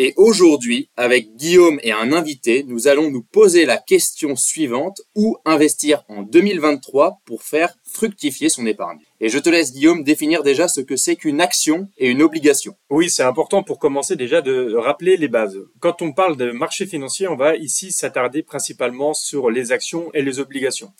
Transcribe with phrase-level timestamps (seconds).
[0.00, 5.38] Et aujourd'hui, avec Guillaume et un invité, nous allons nous poser la question suivante, où
[5.44, 9.00] investir en 2023 pour faire fructifier son épargne?
[9.20, 12.76] Et je te laisse, Guillaume, définir déjà ce que c'est qu'une action et une obligation.
[12.90, 15.58] Oui, c'est important pour commencer déjà de rappeler les bases.
[15.80, 20.22] Quand on parle de marché financier, on va ici s'attarder principalement sur les actions et
[20.22, 20.92] les obligations.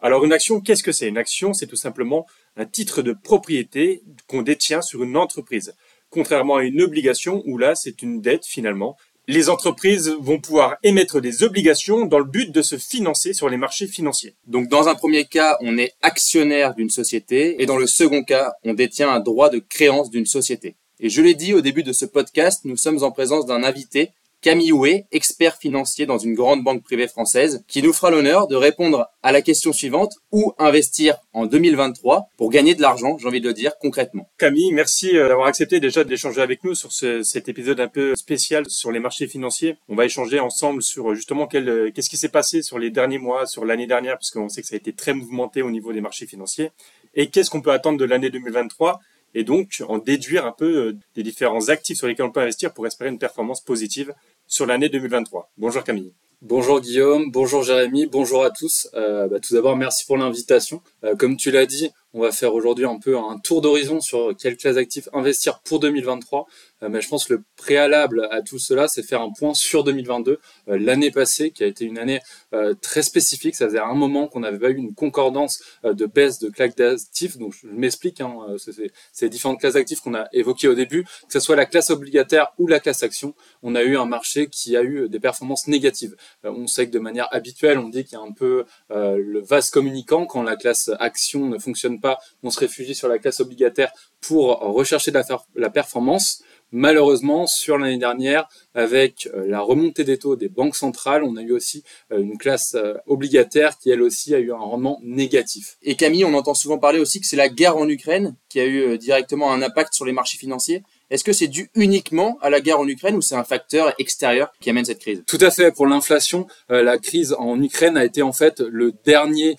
[0.00, 1.08] Alors une action, qu'est-ce que c'est?
[1.08, 5.74] Une action, c'est tout simplement un titre de propriété qu'on détient sur une entreprise
[6.10, 8.96] contrairement à une obligation où là, c'est une dette finalement.
[9.28, 13.56] Les entreprises vont pouvoir émettre des obligations dans le but de se financer sur les
[13.56, 14.36] marchés financiers.
[14.46, 18.52] Donc dans un premier cas, on est actionnaire d'une société et dans le second cas,
[18.64, 20.76] on détient un droit de créance d'une société.
[21.00, 24.10] Et je l'ai dit au début de ce podcast, nous sommes en présence d'un invité
[24.40, 28.54] Camille Houet, expert financier dans une grande banque privée française, qui nous fera l'honneur de
[28.54, 33.40] répondre à la question suivante, où investir en 2023 pour gagner de l'argent, j'ai envie
[33.40, 34.28] de le dire concrètement?
[34.38, 38.68] Camille, merci euh, d'avoir accepté déjà d'échanger avec nous sur cet épisode un peu spécial
[38.68, 39.78] sur les marchés financiers.
[39.88, 43.46] On va échanger ensemble sur justement euh, qu'est-ce qui s'est passé sur les derniers mois,
[43.46, 46.00] sur l'année dernière, parce qu'on sait que ça a été très mouvementé au niveau des
[46.00, 46.70] marchés financiers,
[47.14, 49.00] et qu'est-ce qu'on peut attendre de l'année 2023
[49.34, 52.72] et donc en déduire un peu euh, des différents actifs sur lesquels on peut investir
[52.72, 54.14] pour espérer une performance positive
[54.46, 55.50] sur l'année 2023.
[55.56, 56.12] Bonjour Camille.
[56.42, 58.88] Bonjour Guillaume, bonjour Jérémy, bonjour à tous.
[58.94, 60.82] Euh, bah, tout d'abord, merci pour l'invitation.
[61.02, 64.36] Euh, comme tu l'as dit, on va faire aujourd'hui un peu un tour d'horizon sur
[64.36, 66.46] quelle classe d'actifs investir pour 2023.
[66.82, 69.84] Euh, mais je pense que le préalable à tout cela, c'est faire un point sur
[69.84, 70.38] 2022,
[70.68, 72.20] euh, l'année passée, qui a été une année
[72.52, 73.54] euh, très spécifique.
[73.54, 77.38] Ça faisait un moment qu'on n'avait pas eu une concordance de baisse de classes d'actifs.
[77.38, 81.32] Donc je m'explique, hein, c'est ces différentes classes d'actifs qu'on a évoquées au début, que
[81.32, 84.76] ce soit la classe obligataire ou la classe action, on a eu un marché qui
[84.76, 86.16] a eu des performances négatives.
[86.44, 89.70] on sait que de manière habituelle, on dit qu'il y a un peu le vase
[89.70, 93.92] communicant quand la classe action ne fonctionne pas, on se réfugie sur la classe obligataire
[94.20, 95.12] pour rechercher
[95.54, 96.42] la performance.
[96.72, 101.42] Malheureusement, sur l'année dernière, avec euh, la remontée des taux des banques centrales, on a
[101.42, 105.76] eu aussi euh, une classe euh, obligataire qui, elle aussi, a eu un rendement négatif.
[105.82, 108.66] Et Camille, on entend souvent parler aussi que c'est la guerre en Ukraine qui a
[108.66, 110.82] eu directement un impact sur les marchés financiers.
[111.10, 114.52] Est-ce que c'est dû uniquement à la guerre en Ukraine ou c'est un facteur extérieur
[114.60, 115.22] qui amène cette crise?
[115.26, 115.70] Tout à fait.
[115.70, 119.56] Pour l'inflation, la crise en Ukraine a été en fait le dernier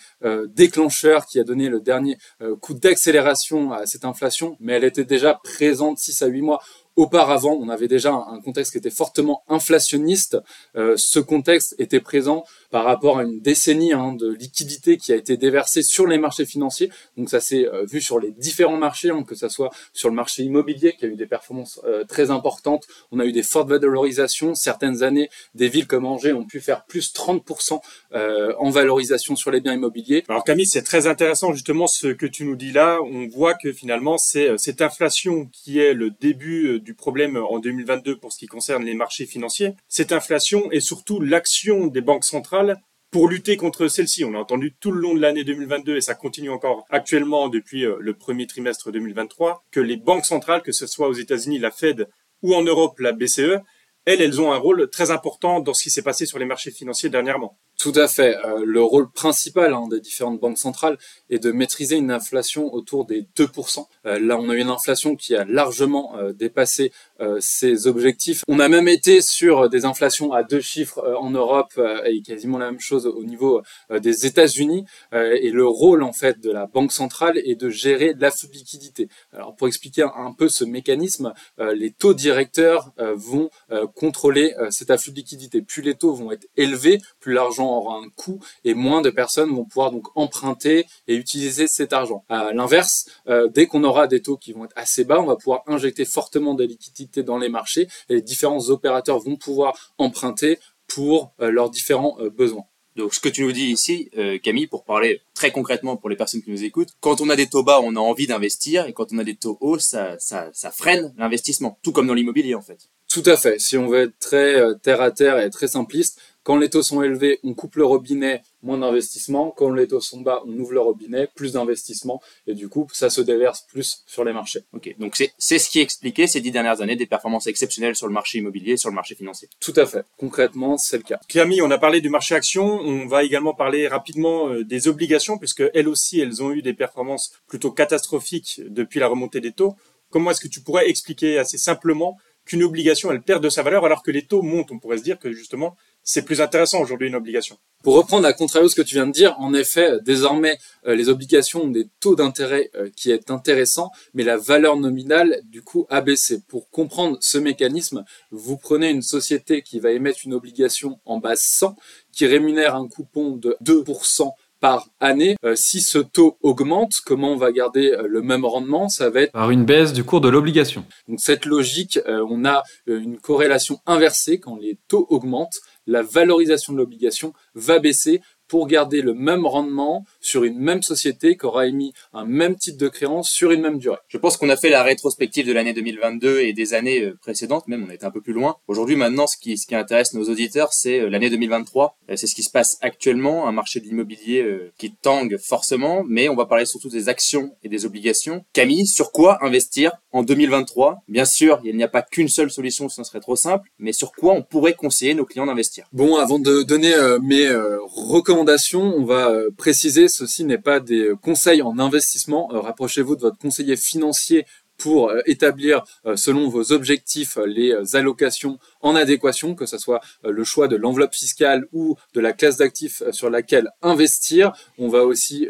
[0.56, 2.18] déclencheur qui a donné le dernier
[2.60, 6.60] coup d'accélération à cette inflation, mais elle était déjà présente 6 à 8 mois
[6.98, 10.40] Auparavant, on avait déjà un contexte qui était fortement inflationniste.
[10.76, 15.16] Euh, ce contexte était présent par rapport à une décennie hein, de liquidité qui a
[15.16, 16.90] été déversée sur les marchés financiers.
[17.16, 20.16] Donc ça s'est euh, vu sur les différents marchés, hein, que ce soit sur le
[20.16, 22.88] marché immobilier qui a eu des performances euh, très importantes.
[23.12, 24.56] On a eu des fortes valorisations.
[24.56, 27.80] Certaines années, des villes comme Angers ont pu faire plus 30%
[28.14, 30.24] en valorisation sur les biens immobiliers.
[30.30, 33.00] Alors Camille, c'est très intéressant justement ce que tu nous dis là.
[33.04, 38.18] On voit que finalement, c'est cette inflation qui est le début du problème en 2022
[38.18, 42.82] pour ce qui concerne les marchés financiers, cette inflation et surtout l'action des banques centrales
[43.12, 44.26] pour lutter contre celle-ci.
[44.26, 47.86] On a entendu tout le long de l'année 2022 et ça continue encore actuellement depuis
[47.86, 51.72] euh, le premier trimestre 2023 que les banques centrales, que ce soit aux États-Unis la
[51.72, 52.08] Fed
[52.42, 53.60] ou en Europe la BCE,
[54.06, 56.72] elles, elles ont un rôle très important dans ce qui s'est passé sur les marchés
[56.72, 57.58] financiers dernièrement.
[57.78, 58.36] Tout à fait.
[58.44, 60.98] Euh, le rôle principal hein, des différentes banques centrales
[61.30, 63.86] est de maîtriser une inflation autour des 2%.
[64.08, 66.92] Euh, là, on a eu une inflation qui a largement euh, dépassé
[67.40, 68.44] ses objectifs.
[68.48, 72.70] On a même été sur des inflations à deux chiffres en Europe et quasiment la
[72.70, 74.86] même chose au niveau des États-Unis.
[75.14, 79.10] et le rôle en fait de la banque centrale est de gérer de liquidité.
[79.34, 83.50] Alors pour expliquer un peu ce mécanisme, les taux directeurs vont
[83.96, 85.64] contrôler cet afflux de liquidité.
[85.64, 89.50] Plus les taux vont être élevés, plus l'argent aura un coût et moins de personnes
[89.50, 92.24] vont pouvoir donc emprunter et utiliser cet argent.
[92.30, 95.36] À l'inverse, euh, dès qu'on aura des taux qui vont être assez bas, on va
[95.36, 100.60] pouvoir injecter fortement des liquidités dans les marchés et les différents opérateurs vont pouvoir emprunter
[100.88, 102.66] pour euh, leurs différents euh, besoins.
[102.96, 104.10] Donc, ce que tu nous dis ici,
[104.42, 107.46] Camille, pour parler très concrètement pour les personnes qui nous écoutent, quand on a des
[107.46, 110.50] taux bas, on a envie d'investir, et quand on a des taux hauts, ça, ça,
[110.52, 112.90] ça freine l'investissement, tout comme dans l'immobilier en fait.
[113.08, 113.60] Tout à fait.
[113.60, 117.04] Si on veut être très terre à terre et très simpliste, Quand les taux sont
[117.04, 119.52] élevés, on coupe le robinet, moins d'investissement.
[119.52, 122.22] Quand les taux sont bas, on ouvre le robinet, plus d'investissement.
[122.48, 124.62] Et du coup, ça se déverse plus sur les marchés.
[124.72, 128.14] Ok, donc c'est ce qui expliquait ces dix dernières années des performances exceptionnelles sur le
[128.14, 129.50] marché immobilier et sur le marché financier.
[129.60, 130.06] Tout à fait.
[130.16, 131.20] Concrètement, c'est le cas.
[131.28, 132.80] Camille, on a parlé du marché action.
[132.80, 136.74] On va également parler rapidement euh, des obligations, puisque elles aussi, elles ont eu des
[136.74, 139.76] performances plutôt catastrophiques depuis la remontée des taux.
[140.12, 143.84] Comment est-ce que tu pourrais expliquer assez simplement qu'une obligation, elle perd de sa valeur
[143.84, 144.72] alors que les taux montent?
[144.72, 145.76] On pourrait se dire que justement,
[146.08, 147.58] c'est plus intéressant aujourd'hui une obligation.
[147.84, 150.58] Pour reprendre à contrario ce que tu viens de dire, en effet, désormais,
[150.88, 155.42] euh, les obligations ont des taux d'intérêt euh, qui est intéressant, mais la valeur nominale,
[155.44, 156.42] du coup, a baissé.
[156.48, 161.42] Pour comprendre ce mécanisme, vous prenez une société qui va émettre une obligation en base
[161.42, 161.76] 100,
[162.14, 165.36] qui rémunère un coupon de 2% par année.
[165.44, 168.90] Euh, si ce taux augmente, comment on va garder euh, le même rendement?
[168.90, 170.86] Ça va être par une baisse du cours de l'obligation.
[171.08, 176.74] Donc cette logique, euh, on a une corrélation inversée quand les taux augmentent, la valorisation
[176.74, 181.68] de l'obligation va baisser pour garder le même rendement sur une même société qui aura
[181.68, 183.98] émis un même type de créance sur une même durée.
[184.08, 187.68] Je pense qu'on a fait la rétrospective de l'année 2022 et des années euh, précédentes,
[187.68, 188.58] même on est un peu plus loin.
[188.68, 191.98] Aujourd'hui, maintenant, ce qui, ce qui intéresse nos auditeurs, c'est euh, l'année 2023.
[192.10, 194.46] Euh, c'est ce qui se passe actuellement, un marché de l'immobilier
[194.78, 198.46] qui tangue forcément, mais on va parler surtout des actions et des obligations.
[198.54, 202.90] Camille, sur quoi investir en 2023 Bien sûr, il n'y a pas qu'une seule solution,
[202.90, 205.88] ce serait trop simple, mais sur quoi on pourrait conseiller nos clients d'investir?
[205.92, 208.37] Bon, avant de donner mes recommandations,
[208.74, 212.50] on va euh, préciser, ceci n'est pas des euh, conseils en investissement.
[212.54, 214.46] Euh, rapprochez-vous de votre conseiller financier
[214.78, 220.02] pour euh, établir euh, selon vos objectifs euh, les allocations en adéquation, que ce soit
[220.24, 224.54] le choix de l'enveloppe fiscale ou de la classe d'actifs sur laquelle investir.
[224.78, 225.48] On va aussi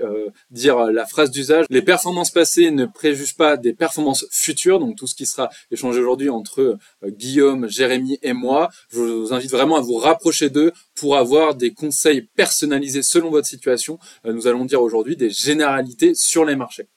[0.49, 1.65] dire la phrase d'usage.
[1.69, 5.99] Les performances passées ne préjugent pas des performances futures, donc tout ce qui sera échangé
[5.99, 8.69] aujourd'hui entre Guillaume, Jérémy et moi.
[8.89, 13.47] Je vous invite vraiment à vous rapprocher d'eux pour avoir des conseils personnalisés selon votre
[13.47, 13.99] situation.
[14.25, 16.87] Nous allons dire aujourd'hui des généralités sur les marchés.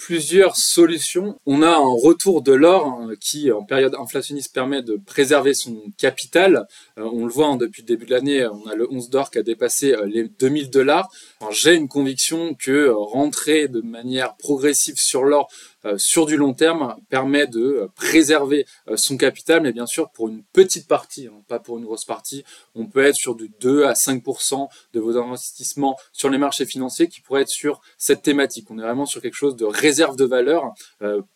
[0.00, 1.38] Plusieurs solutions.
[1.44, 5.76] On a un retour de l'or hein, qui, en période inflationniste, permet de préserver son
[5.98, 6.66] capital.
[6.98, 9.30] Euh, on le voit hein, depuis le début de l'année, on a le 11 d'or
[9.30, 11.10] qui a dépassé euh, les 2000 dollars.
[11.50, 15.50] J'ai une conviction que euh, rentrer de manière progressive sur l'or
[15.96, 20.28] sur du long terme permet de euh, préserver euh, son capital, mais bien sûr pour
[20.28, 22.44] une petite partie, hein, pas pour une grosse partie.
[22.74, 27.08] On peut être sur du 2 à 5% de vos investissements sur les marchés financiers
[27.08, 28.70] qui pourraient être sur cette thématique.
[28.70, 30.72] On est vraiment sur quelque chose de réserve de valeur.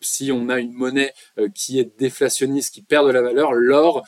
[0.01, 1.13] si on a une monnaie
[1.53, 4.03] qui est déflationniste, qui perd de la valeur, l'or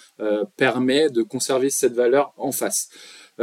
[0.56, 2.90] permet de conserver cette valeur en face.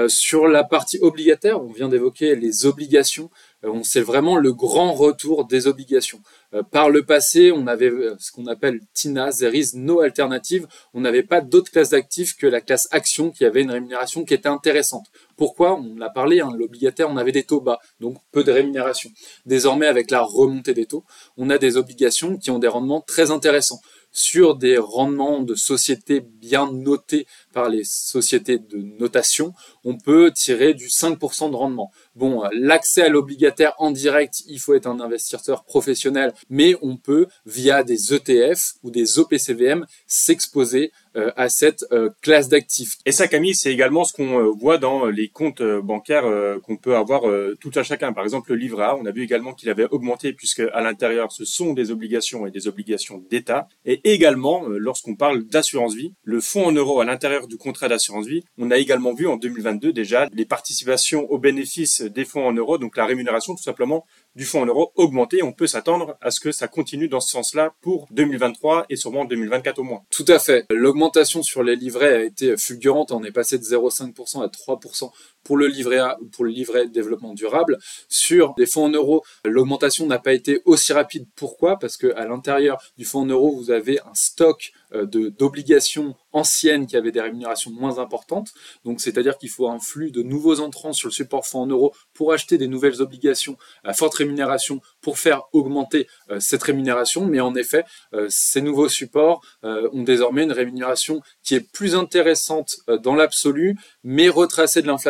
[0.08, 3.31] Sur la partie obligataire, on vient d'évoquer les obligations.
[3.64, 6.20] Euh, c'est vraiment le grand retour des obligations.
[6.52, 10.67] Euh, par le passé, on avait euh, ce qu'on appelle TINA, there is no alternative.
[10.93, 14.35] On n'avait pas d'autre classe d'actifs que la classe action qui avait une rémunération qui
[14.35, 15.06] était intéressante.
[15.37, 15.79] Pourquoi?
[15.79, 19.11] On l'a parlé, hein, l'obligataire, on avait des taux bas, donc peu de rémunération.
[19.46, 21.05] Désormais, avec la remontée des taux,
[21.37, 23.81] on a des obligations qui ont des rendements très intéressants
[24.14, 29.54] sur des rendements de sociétés bien notées par les sociétés de notation,
[29.84, 31.90] on peut tirer du 5% de rendement.
[32.16, 37.26] Bon, l'accès à l'obligataire en direct, il faut être un investisseur professionnel, mais on peut,
[37.46, 42.96] via des ETF ou des OPCVM, s'exposer euh, à cette euh, classe d'actifs.
[43.06, 46.24] Et ça, Camille, c'est également ce qu'on euh, voit dans les comptes bancaires
[46.64, 47.22] qu'on peut avoir
[47.60, 48.12] tout à chacun.
[48.12, 51.30] Par exemple, le livret A, on a vu également qu'il avait augmenté puisque à l'intérieur,
[51.30, 53.68] ce sont des obligations et des obligations d'État.
[53.84, 58.26] Et également, lorsqu'on parle d'assurance vie, le fonds en euros à l'intérieur du contrat d'assurance
[58.26, 62.52] vie, on a également vu en 2022 déjà les participations aux bénéfices des fonds en
[62.52, 64.05] euros, donc la rémunération tout simplement
[64.35, 65.43] du fonds en euros augmenter.
[65.43, 69.24] On peut s'attendre à ce que ça continue dans ce sens-là pour 2023 et sûrement
[69.24, 70.03] 2024 au moins.
[70.10, 70.65] Tout à fait.
[70.70, 73.13] L'augmentation sur les livrets a été fulgurante.
[73.13, 75.10] On est passé de 0,5% à 3%
[75.44, 77.79] pour le livret A ou pour le livret développement durable.
[78.08, 81.27] Sur des fonds en euros, l'augmentation n'a pas été aussi rapide.
[81.36, 81.79] Pourquoi?
[81.79, 86.86] Parce que à l'intérieur du fonds en euros, vous avez un stock euh, d'obligations anciennes
[86.86, 88.53] qui avaient des rémunérations moins importantes.
[88.84, 91.94] Donc, c'est-à-dire qu'il faut un flux de nouveaux entrants sur le support fonds en euros
[92.13, 97.27] pour acheter des nouvelles obligations à forte rémunération pour faire augmenter euh, cette rémunération.
[97.27, 97.84] Mais en effet,
[98.15, 104.29] euh, ces nouveaux supports ont désormais une rémunération qui est plus intéressante dans l'absolu, mais
[104.29, 105.05] retracée de l'inflation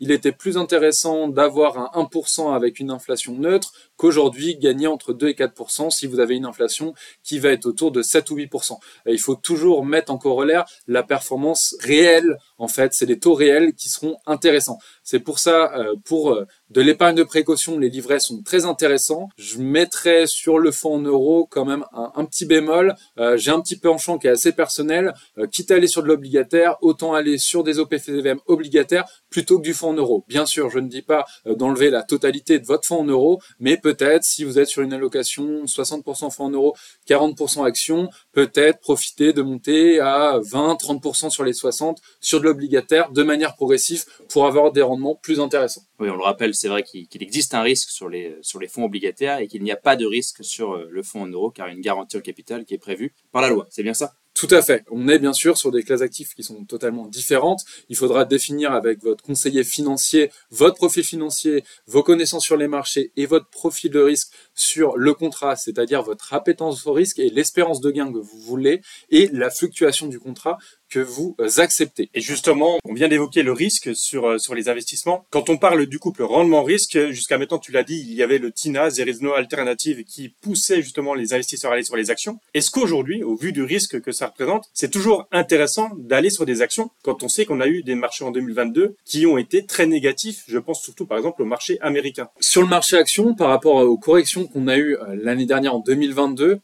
[0.00, 5.28] il était plus intéressant d'avoir un 1% avec une inflation neutre qu'aujourd'hui gagner entre 2
[5.28, 8.78] et 4% si vous avez une inflation qui va être autour de 7 ou 8%.
[9.06, 12.38] il faut toujours mettre en corollaire la performance réelle.
[12.58, 14.78] En fait, c'est les taux réels qui seront intéressants.
[15.02, 19.28] C'est pour ça, euh, pour euh, de l'épargne de précaution, les livrets sont très intéressants.
[19.38, 22.94] Je mettrais sur le fonds en euros quand même un, petit bémol.
[23.18, 25.14] Euh, j'ai un petit penchant qui est assez personnel.
[25.52, 29.74] quitte à aller sur de l'obligataire, autant aller sur des OPCVM obligataires plutôt que du
[29.74, 30.24] fonds en euros.
[30.28, 33.76] Bien sûr, je ne dis pas d'enlever la totalité de votre fonds en euros, mais
[33.86, 36.74] peut-être si vous êtes sur une allocation 60% fonds en euros,
[37.08, 43.12] 40% actions, peut-être profiter de monter à 20, 30% sur les 60% sur de l'obligataire
[43.12, 45.82] de manière progressive pour avoir des rendements plus intéressants.
[46.00, 48.82] Oui, on le rappelle, c'est vrai qu'il existe un risque sur les, sur les fonds
[48.82, 51.68] obligataires et qu'il n'y a pas de risque sur euh, le fonds en euros car
[51.68, 53.68] il y a une garantie au capital qui est prévue par la loi.
[53.70, 54.14] C'est bien ça?
[54.36, 54.84] Tout à fait.
[54.90, 57.64] On est bien sûr sur des classes actifs qui sont totalement différentes.
[57.88, 63.12] Il faudra définir avec votre conseiller financier votre profil financier, vos connaissances sur les marchés
[63.16, 67.80] et votre profil de risque sur le contrat, c'est-à-dire votre appétence au risque et l'espérance
[67.80, 70.58] de gain que vous voulez et la fluctuation du contrat
[70.90, 72.10] que vous euh, acceptez.
[72.14, 75.24] Et justement, on vient d'évoquer le risque sur euh, sur les investissements.
[75.30, 78.50] Quand on parle du couple rendement-risque, jusqu'à maintenant, tu l'as dit, il y avait le
[78.50, 82.38] TINA, There is no alternative, qui poussait justement les investisseurs à aller sur les actions.
[82.54, 86.62] Est-ce qu'aujourd'hui, au vu du risque que ça représente, c'est toujours intéressant d'aller sur des
[86.62, 89.86] actions quand on sait qu'on a eu des marchés en 2022 qui ont été très
[89.86, 92.28] négatifs Je pense surtout par exemple au marché américain.
[92.40, 95.80] Sur le marché action, par rapport aux corrections qu'on a eues euh, l'année dernière en
[95.80, 96.60] 2022,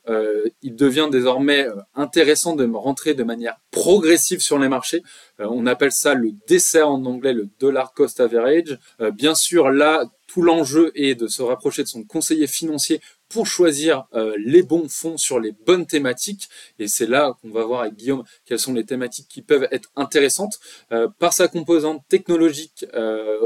[0.62, 5.02] il devient désormais intéressant de rentrer de manière progressive sur les marchés.
[5.40, 8.78] Euh, on appelle ça le dessert en anglais, le dollar cost average.
[9.00, 13.46] Euh, bien sûr, là, tout l'enjeu est de se rapprocher de son conseiller financier pour
[13.46, 16.50] choisir euh, les bons fonds sur les bonnes thématiques.
[16.78, 19.90] Et c'est là qu'on va voir avec Guillaume quelles sont les thématiques qui peuvent être
[19.96, 20.60] intéressantes.
[21.18, 22.84] par sa composante technologique,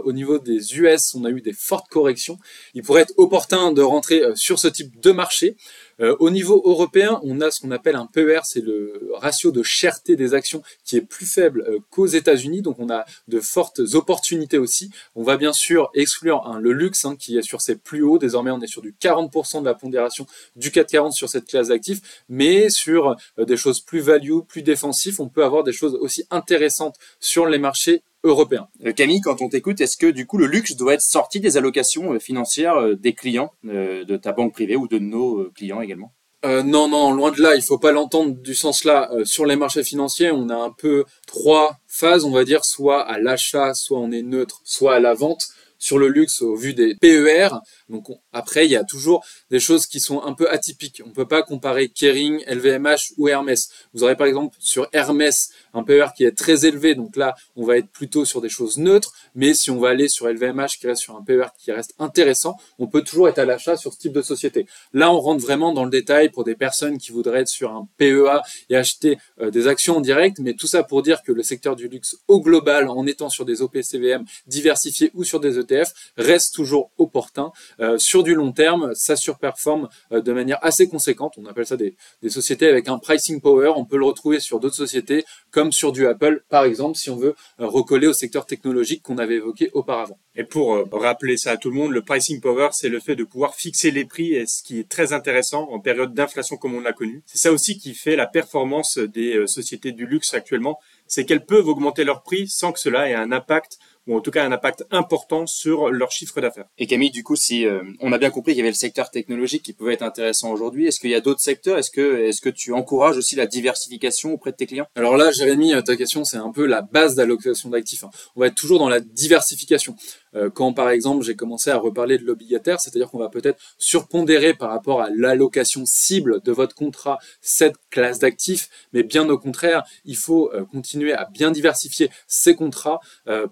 [0.05, 2.39] au niveau des US, on a eu des fortes corrections.
[2.75, 5.57] Il pourrait être opportun de rentrer sur ce type de marché.
[6.01, 9.63] Euh, au niveau européen, on a ce qu'on appelle un PER, c'est le ratio de
[9.63, 13.81] cherté des actions qui est plus faible euh, qu'aux États-Unis, donc on a de fortes
[13.95, 14.91] opportunités aussi.
[15.15, 18.19] On va bien sûr exclure hein, le luxe hein, qui est sur ses plus hauts.
[18.19, 22.25] Désormais, on est sur du 40% de la pondération du 440 sur cette classe d'actifs,
[22.29, 26.25] mais sur euh, des choses plus value, plus défensifs, on peut avoir des choses aussi
[26.31, 28.69] intéressantes sur les marchés européen.
[28.85, 31.57] Euh, Camille, quand on t'écoute, est-ce que du coup le luxe doit être sorti des
[31.57, 36.13] allocations euh, financières euh, des clients de ta banque privée ou de nos clients également?
[36.45, 39.11] Non, non, loin de là, il faut pas l'entendre du sens là.
[39.25, 43.19] sur les marchés financiers, on a un peu trois phases, on va dire, soit à
[43.19, 46.95] l'achat, soit on est neutre, soit à la vente sur le luxe au vu des
[46.95, 47.49] PER.
[47.89, 51.03] Donc après, il y a toujours des choses qui sont un peu atypiques.
[51.05, 53.71] On peut pas comparer Kering, LVMH ou Hermès.
[53.95, 57.65] Vous aurez par exemple sur Hermès un PER qui est très élevé, donc là, on
[57.65, 59.13] va être plutôt sur des choses neutres.
[59.35, 62.57] Mais si on va aller sur LVMH qui reste sur un PER qui reste intéressant,
[62.79, 64.67] on peut toujours être à l'achat sur ce type de société.
[64.93, 67.87] Là, on rentre vraiment dans le détail pour des personnes qui voudraient être sur un
[67.99, 70.39] PEA et acheter euh, des actions en direct.
[70.41, 73.45] Mais tout ça pour dire que le secteur du luxe au global, en étant sur
[73.45, 77.53] des OPCVM diversifiés ou sur des ETF, reste toujours opportun.
[77.81, 81.35] Euh, sur du long terme, ça surperforme euh, de manière assez conséquente.
[81.37, 83.73] On appelle ça des, des sociétés avec un pricing power.
[83.77, 87.17] On peut le retrouver sur d'autres sociétés comme sur du Apple, par exemple, si on
[87.17, 90.19] veut euh, recoller au secteur technologique qu'on avait évoqué auparavant.
[90.35, 93.25] Et pour rappeler ça à tout le monde, le pricing power, c'est le fait de
[93.25, 96.81] pouvoir fixer les prix et ce qui est très intéressant en période d'inflation comme on
[96.81, 97.23] l'a connu.
[97.25, 101.69] C'est ça aussi qui fait la performance des sociétés du luxe actuellement, c'est qu'elles peuvent
[101.69, 104.85] augmenter leurs prix sans que cela ait un impact ou en tout cas un impact
[104.91, 106.67] important sur leur chiffre d'affaires.
[106.79, 109.11] Et Camille, du coup, si euh, on a bien compris qu'il y avait le secteur
[109.11, 111.79] technologique qui pouvait être intéressant aujourd'hui, est-ce qu'il y a d'autres secteurs?
[111.79, 114.87] Est-ce que est-ce que tu encourages aussi la diversification auprès de tes clients?
[114.95, 118.05] Alors là, Jérémy, ta question, c'est un peu la base d'allocation d'actifs.
[118.05, 118.11] Hein.
[118.35, 119.97] On va être toujours dans la diversification.
[120.35, 124.55] Euh, quand par exemple j'ai commencé à reparler de l'obligataire, c'est-à-dire qu'on va peut-être surpondérer
[124.55, 129.85] par rapport à l'allocation cible de votre contrat cette classe d'actifs, mais bien au contraire,
[130.05, 133.01] il faut euh, continuer à bien diversifier ces contrats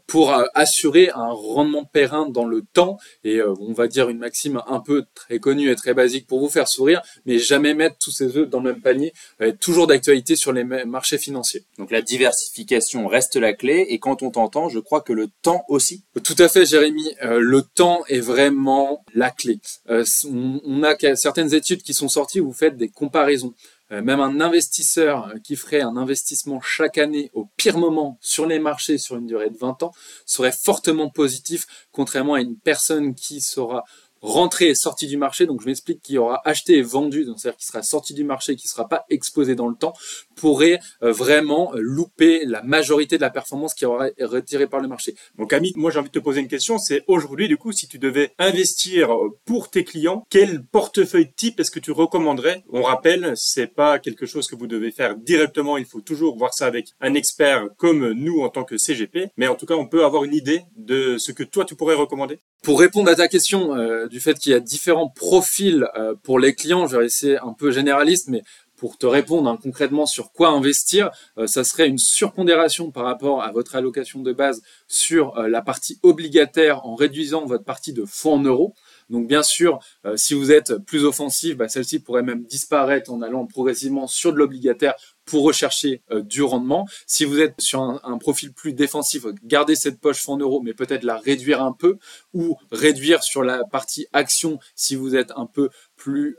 [0.07, 4.63] pour assurer un rendement périn dans le temps et euh, on va dire une maxime
[4.67, 8.11] un peu très connue et très basique pour vous faire sourire, mais jamais mettre tous
[8.11, 9.13] ses œufs dans le même panier,
[9.61, 11.65] toujours d'actualité sur les marchés financiers.
[11.79, 15.65] Donc la diversification reste la clé et quand on t'entend, je crois que le temps
[15.69, 16.05] aussi.
[16.23, 17.15] Tout à fait, Jérémy.
[17.23, 19.61] Euh, le temps est vraiment la clé.
[19.91, 23.55] Euh, on, a certaines études qui sont sorties où vous faites des comparaisons.
[23.93, 28.59] Euh, même un investisseur qui ferait un investissement chaque année au pire moment sur les
[28.59, 29.93] marchés sur une durée de 20 ans
[30.27, 33.85] serait fortement positif, contrairement à une personne qui sera
[34.25, 35.47] rentrée et sortie du marché.
[35.47, 38.57] Donc je m'explique qu'il y aura acheté et vendu, c'est-à-dire qu'il sera sorti du marché,
[38.57, 39.93] qui sera pas exposé dans le temps,
[40.35, 44.81] pourrait euh, vraiment euh, louper la majorité de la performance qui aura été retirée par
[44.81, 45.15] le marché.
[45.39, 47.87] Donc Amit, moi j'ai envie de te poser une question, c'est aujourd'hui du coup si
[47.87, 49.11] tu devais investir
[49.45, 52.65] pour tes clients, quel portefeuille type est-ce que tu recommanderais?
[52.73, 56.55] On rappelle, c'est pas quelque chose que vous devez faire directement, il faut toujours voir
[56.55, 59.87] ça avec un expert comme nous en tant que CGP, mais en tout cas on
[59.87, 62.39] peut avoir une idée de ce que toi tu pourrais recommander?
[62.63, 65.85] Pour répondre à ta question euh, du fait qu'il y a différents profils
[66.23, 68.45] pour les clients, je vais essayer un peu généraliste, mais
[68.77, 73.43] pour te répondre hein, concrètement sur quoi investir, euh, ça serait une surpondération par rapport
[73.43, 78.05] à votre allocation de base sur euh, la partie obligataire en réduisant votre partie de
[78.05, 78.75] fonds en euros.
[79.11, 83.23] Donc bien sûr, euh, si vous êtes plus offensif, bah, celle-ci pourrait même disparaître en
[83.23, 84.95] allant progressivement sur de l'obligataire
[85.25, 86.87] pour rechercher du rendement.
[87.07, 91.03] Si vous êtes sur un, profil plus défensif, gardez cette poche fonds euros, mais peut-être
[91.03, 91.97] la réduire un peu
[92.35, 96.37] ou réduire sur la partie action si vous êtes un peu plus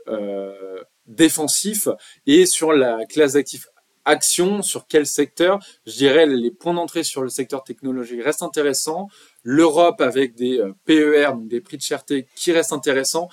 [1.08, 1.88] défensif
[2.26, 3.66] et sur la classe d'actifs
[4.06, 9.08] action, sur quel secteur Je dirais les points d'entrée sur le secteur technologique restent intéressants.
[9.42, 13.28] L'Europe avec des euh, PER, donc des prix de cherté qui restent intéressants.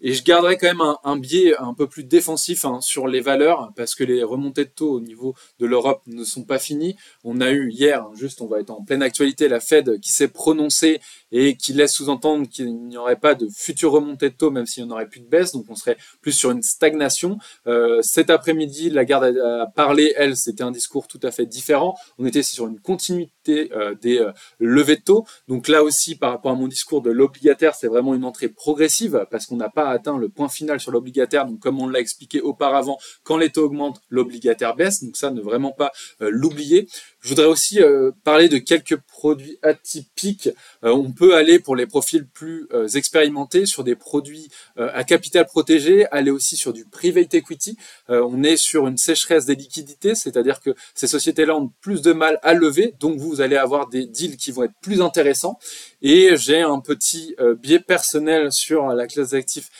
[0.00, 3.72] Et je garderai quand même un, biais un peu plus défensif hein, sur les valeurs
[3.74, 6.96] parce que les remontées de taux au niveau de l'Europe ne sont pas finies.
[7.24, 10.12] On a eu hier, hein, juste on va être en pleine actualité, la Fed qui
[10.12, 11.00] s'est prononcée
[11.32, 14.84] et qui laisse sous-entendre qu'il n'y aurait pas de future remontée de taux même s'il
[14.84, 15.50] n'y en aurait plus de baisse.
[15.50, 17.38] Donc on serait plus sur une stagnation.
[17.66, 21.96] Euh, cet après-midi, la garde a, parlé, elle, c'était un discours tout à fait différent.
[22.18, 25.26] On était sur une continuité euh, des euh, levées de taux.
[25.48, 29.26] Donc là aussi, par rapport à mon discours de l'obligataire, c'est vraiment une entrée progressive
[29.30, 31.46] parce qu'on n'a pas atteint le point final sur l'obligataire.
[31.46, 35.02] Donc, comme on l'a expliqué auparavant, quand les taux augmentent, l'obligataire baisse.
[35.02, 35.92] Donc, ça, ne vraiment pas
[36.22, 36.88] euh, l'oublier.
[37.20, 40.50] Je voudrais aussi euh, parler de quelques produits atypiques.
[40.84, 46.06] Euh, on peut aller pour les profils plus expérimentés sur des produits à capital protégé,
[46.10, 47.76] aller aussi sur du private equity.
[48.08, 52.38] on est sur une sécheresse des liquidités, c'est-à-dire que ces sociétés-là ont plus de mal
[52.42, 55.58] à lever, donc vous allez avoir des deals qui vont être plus intéressants.
[56.02, 59.70] Et j'ai un petit biais personnel sur la classe d'actifs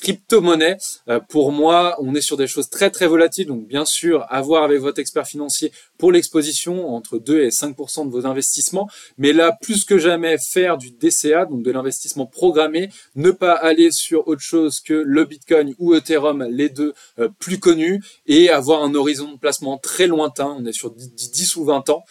[0.00, 0.76] crypto-monnaie,
[1.08, 3.46] euh, pour moi, on est sur des choses très très volatiles.
[3.46, 8.10] Donc bien sûr, avoir avec votre expert financier pour l'exposition entre 2 et 5% de
[8.10, 8.88] vos investissements.
[9.16, 13.90] Mais là, plus que jamais, faire du DCA, donc de l'investissement programmé, ne pas aller
[13.90, 18.82] sur autre chose que le Bitcoin ou Ethereum, les deux euh, plus connus, et avoir
[18.82, 20.56] un horizon de placement très lointain.
[20.58, 22.04] On est sur 10 ou 20 ans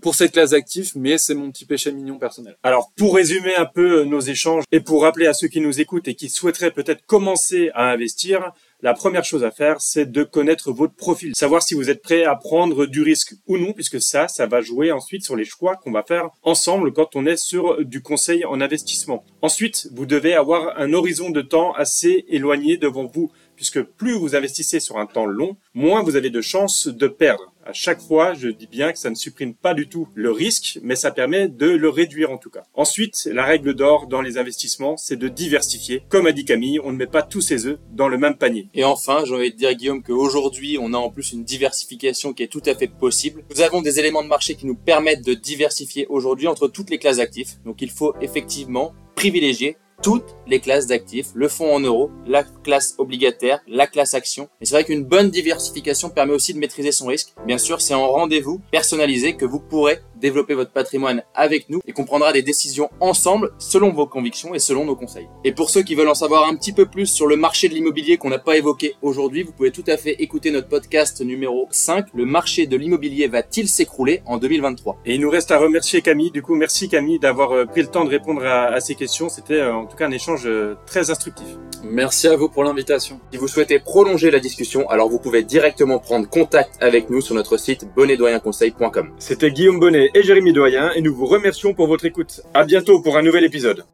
[0.00, 2.56] pour cette classe d'actifs, mais c'est mon petit péché mignon personnel.
[2.62, 6.08] Alors, pour résumer un peu nos échanges et pour rappeler à ceux qui nous écoutent
[6.08, 8.52] et qui souhaiteraient peut-être commencer à investir,
[8.84, 12.24] la première chose à faire, c'est de connaître votre profil, savoir si vous êtes prêt
[12.24, 15.76] à prendre du risque ou non, puisque ça, ça va jouer ensuite sur les choix
[15.76, 19.24] qu'on va faire ensemble quand on est sur du conseil en investissement.
[19.40, 24.36] Ensuite, vous devez avoir un horizon de temps assez éloigné devant vous, puisque plus vous
[24.36, 28.34] investissez sur un temps long, moins vous avez de chances de perdre à chaque fois,
[28.34, 31.48] je dis bien que ça ne supprime pas du tout le risque, mais ça permet
[31.48, 32.64] de le réduire en tout cas.
[32.74, 36.04] Ensuite, la règle d'or dans les investissements, c'est de diversifier.
[36.08, 38.68] Comme a dit Camille, on ne met pas tous ses œufs dans le même panier.
[38.74, 42.42] Et enfin, j'ai envie de dire Guillaume qu'aujourd'hui, on a en plus une diversification qui
[42.42, 43.44] est tout à fait possible.
[43.54, 46.98] Nous avons des éléments de marché qui nous permettent de diversifier aujourd'hui entre toutes les
[46.98, 47.58] classes d'actifs.
[47.64, 52.94] Donc il faut effectivement privilégier toutes les classes d'actifs, le fonds en euros, la classe
[52.98, 54.48] obligataire, la classe action.
[54.60, 57.34] Et c'est vrai qu'une bonne diversification permet aussi de maîtriser son risque.
[57.46, 61.92] Bien sûr, c'est en rendez-vous personnalisé que vous pourrez développer votre patrimoine avec nous et
[61.92, 65.28] qu'on prendra des décisions ensemble selon vos convictions et selon nos conseils.
[65.44, 67.74] Et pour ceux qui veulent en savoir un petit peu plus sur le marché de
[67.74, 71.68] l'immobilier qu'on n'a pas évoqué aujourd'hui, vous pouvez tout à fait écouter notre podcast numéro
[71.70, 76.00] 5, le marché de l'immobilier va-t-il s'écrouler en 2023 Et il nous reste à remercier
[76.00, 76.30] Camille.
[76.30, 79.28] Du coup, merci Camille d'avoir euh, pris le temps de répondre à, ces questions.
[79.28, 81.46] C'était euh, en tout cas un échange euh, très instructif.
[81.84, 83.20] Merci à vous pour l'invitation.
[83.30, 87.34] Si vous souhaitez prolonger la discussion, alors vous pouvez directement prendre contact avec nous sur
[87.34, 89.12] notre site bonnetdoyenconseil.com.
[89.18, 92.40] C'était Guillaume Bonnet et Jérémy Doyen et nous vous remercions pour votre écoute.
[92.54, 93.84] À bientôt pour un nouvel épisode.